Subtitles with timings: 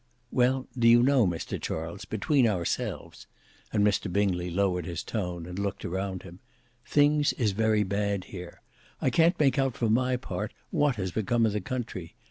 [0.31, 3.27] "Well, do you know, Mr Charles, between ourselves,"
[3.71, 6.39] and Mr Bingley lowered his tone, and looked around him,
[6.87, 8.63] "Things is very bad here;
[8.99, 12.15] I can't make out, for my part, what has become of the country.